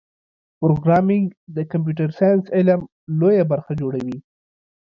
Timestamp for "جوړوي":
3.81-4.17